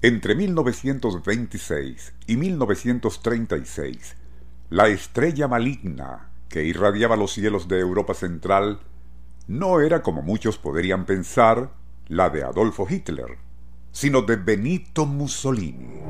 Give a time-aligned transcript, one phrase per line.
[0.00, 4.16] Entre 1926 y 1936,
[4.70, 8.78] la estrella maligna que irradiaba los cielos de Europa Central
[9.48, 11.72] no era, como muchos podrían pensar,
[12.06, 13.38] la de Adolfo Hitler,
[13.90, 16.00] sino de Benito Mussolini.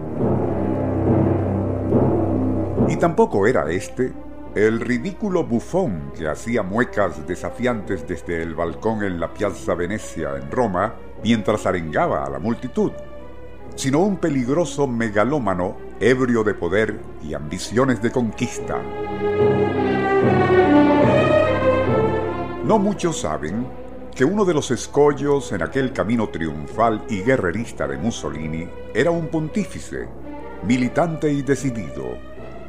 [2.91, 4.13] Y tampoco era este
[4.55, 10.51] el ridículo bufón que hacía muecas desafiantes desde el balcón en la Piazza Venecia en
[10.51, 12.93] Roma mientras arengaba a la multitud,
[13.75, 18.83] sino un peligroso megalómano ebrio de poder y ambiciones de conquista.
[22.65, 23.67] No muchos saben
[24.15, 29.29] que uno de los escollos en aquel camino triunfal y guerrerista de Mussolini era un
[29.29, 30.09] pontífice,
[30.67, 32.19] militante y decidido,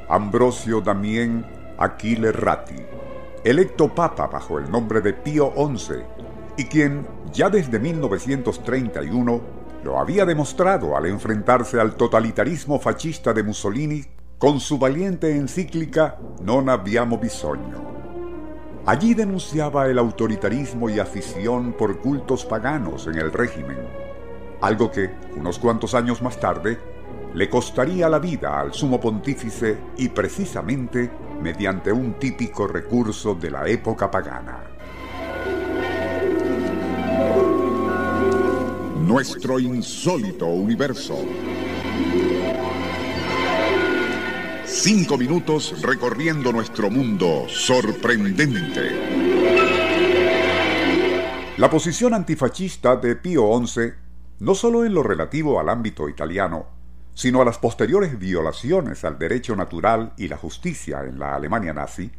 [0.07, 1.45] Ambrosio Damien
[1.77, 2.75] Achille Ratti,
[3.43, 5.95] electo papa bajo el nombre de Pío XI,
[6.57, 9.41] y quien ya desde 1931
[9.83, 14.03] lo había demostrado al enfrentarse al totalitarismo fascista de Mussolini
[14.37, 17.83] con su valiente encíclica Non abbiamo bisogno.
[18.85, 23.77] Allí denunciaba el autoritarismo y afición por cultos paganos en el régimen,
[24.61, 26.79] algo que, unos cuantos años más tarde,
[27.33, 33.67] le costaría la vida al sumo pontífice y precisamente mediante un típico recurso de la
[33.67, 34.78] época pagana.
[39.09, 41.17] Nuestro insólito universo.
[44.65, 48.91] Cinco minutos recorriendo nuestro mundo sorprendente.
[51.57, 53.93] La posición antifascista de Pío XI,
[54.41, 56.67] no solo en lo relativo al ámbito italiano,
[57.15, 62.11] sino a las posteriores violaciones al derecho natural y la justicia en la Alemania nazi,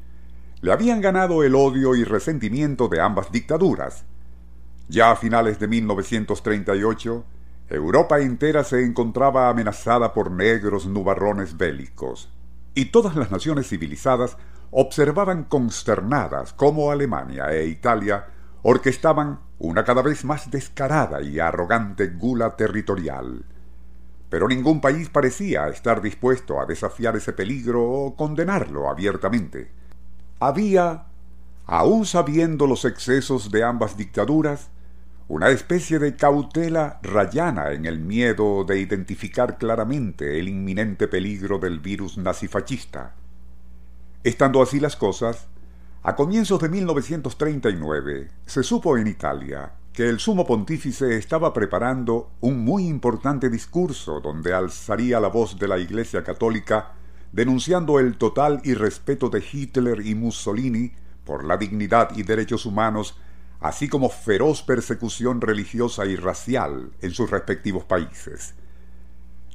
[0.61, 4.07] le habían ganado el odio y resentimiento de ambas dictaduras.
[4.91, 7.25] Ya a finales de 1938,
[7.69, 12.29] Europa entera se encontraba amenazada por negros nubarrones bélicos,
[12.75, 14.37] y todas las naciones civilizadas
[14.73, 18.27] observaban consternadas cómo Alemania e Italia
[18.63, 23.45] orquestaban una cada vez más descarada y arrogante gula territorial
[24.31, 29.73] pero ningún país parecía estar dispuesto a desafiar ese peligro o condenarlo abiertamente.
[30.39, 31.07] Había,
[31.67, 34.71] aun sabiendo los excesos de ambas dictaduras,
[35.31, 41.79] una especie de cautela rayana en el miedo de identificar claramente el inminente peligro del
[41.79, 43.15] virus nazifascista.
[44.25, 45.47] Estando así las cosas,
[46.03, 52.65] a comienzos de 1939 se supo en Italia que el sumo pontífice estaba preparando un
[52.65, 56.95] muy importante discurso donde alzaría la voz de la Iglesia Católica
[57.31, 60.91] denunciando el total irrespeto de Hitler y Mussolini
[61.25, 63.17] por la dignidad y derechos humanos,
[63.61, 68.55] así como feroz persecución religiosa y racial en sus respectivos países.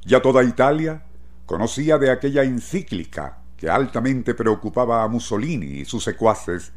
[0.04, 1.02] Ya toda Italia
[1.44, 6.72] conocía de aquella encíclica que altamente preocupaba a Mussolini y sus secuaces,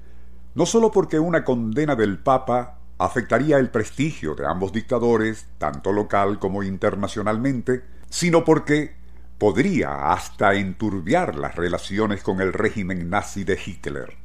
[0.56, 6.40] no sólo porque una condena del Papa afectaría el prestigio de ambos dictadores, tanto local
[6.40, 8.96] como internacionalmente, sino porque
[9.38, 14.18] podría hasta enturbiar las relaciones con el régimen nazi de Hitler.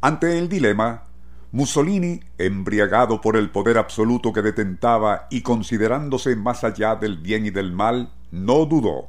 [0.00, 1.04] Ante el dilema,
[1.52, 7.50] Mussolini, embriagado por el poder absoluto que detentaba y considerándose más allá del bien y
[7.50, 9.08] del mal, no dudó.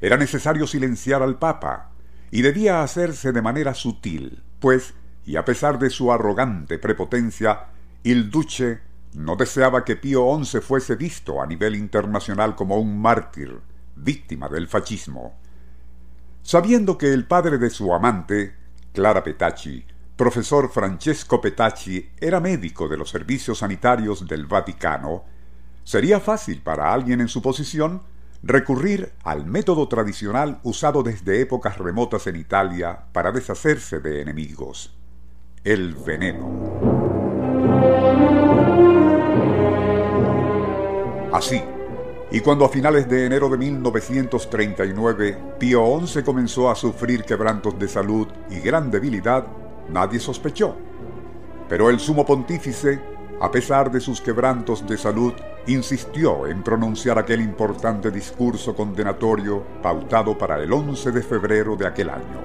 [0.00, 1.90] Era necesario silenciar al Papa,
[2.30, 4.94] y debía hacerse de manera sutil, pues
[5.26, 7.66] y a pesar de su arrogante prepotencia,
[8.04, 8.80] il Duce
[9.14, 13.60] no deseaba que Pío XI fuese visto a nivel internacional como un mártir,
[13.96, 15.36] víctima del fascismo.
[16.42, 18.54] Sabiendo que el padre de su amante,
[18.92, 19.84] Clara Petacci,
[20.20, 25.24] profesor Francesco Petacci, era médico de los servicios sanitarios del Vaticano,
[25.82, 28.02] sería fácil para alguien en su posición
[28.42, 34.94] recurrir al método tradicional usado desde épocas remotas en Italia para deshacerse de enemigos
[35.64, 36.50] el veneno.
[41.32, 41.62] Así,
[42.30, 47.88] y cuando a finales de enero de 1939 Pío XI comenzó a sufrir quebrantos de
[47.88, 49.46] salud y gran debilidad,
[49.92, 50.74] nadie sospechó.
[51.68, 53.00] Pero el sumo pontífice,
[53.40, 55.32] a pesar de sus quebrantos de salud,
[55.66, 62.10] insistió en pronunciar aquel importante discurso condenatorio pautado para el 11 de febrero de aquel
[62.10, 62.40] año.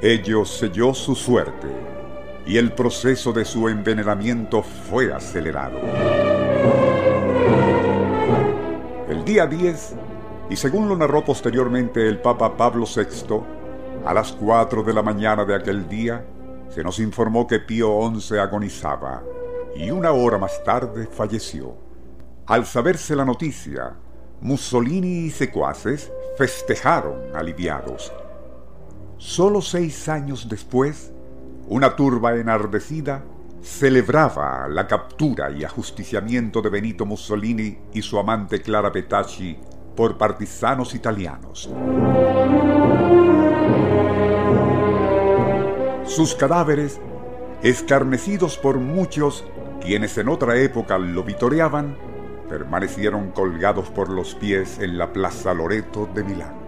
[0.00, 1.68] Ello selló su suerte
[2.46, 5.78] y el proceso de su envenenamiento fue acelerado.
[9.08, 9.94] El día 10,
[10.50, 13.40] y según lo narró posteriormente el Papa Pablo VI,
[14.06, 16.24] a las 4 de la mañana de aquel día,
[16.68, 19.22] se nos informó que Pío XI agonizaba
[19.76, 21.76] y una hora más tarde falleció.
[22.46, 23.94] Al saberse la noticia,
[24.40, 28.12] Mussolini y secuaces festejaron aliviados.
[29.18, 31.12] Solo seis años después,
[31.68, 33.24] una turba enardecida
[33.62, 39.58] celebraba la captura y ajusticiamiento de Benito Mussolini y su amante Clara Petacci
[39.96, 41.68] por partisanos italianos.
[46.18, 46.98] Sus cadáveres,
[47.62, 49.44] escarnecidos por muchos
[49.80, 51.96] quienes en otra época lo vitoreaban,
[52.48, 56.58] permanecieron colgados por los pies en la Plaza Loreto de Milán.